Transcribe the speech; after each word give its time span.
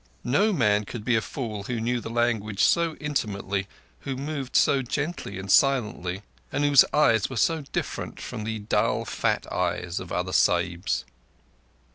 No 0.23 0.51
man 0.51 0.83
could 0.85 1.05
be 1.05 1.15
a 1.15 1.21
fool 1.21 1.61
who 1.65 1.79
knew 1.79 2.01
the 2.01 2.09
language 2.09 2.63
so 2.63 2.95
intimately, 2.95 3.67
who 3.99 4.15
moved 4.17 4.55
so 4.55 4.81
gently 4.81 5.37
and 5.37 5.51
silently, 5.51 6.23
and 6.51 6.63
whose 6.63 6.83
eyes 6.91 7.29
were 7.29 7.37
so 7.37 7.61
different 7.71 8.19
from 8.19 8.43
the 8.43 8.57
dull 8.57 9.05
fat 9.05 9.45
eyes 9.53 9.99
of 9.99 10.11
other 10.11 10.33
Sahibs. 10.33 11.05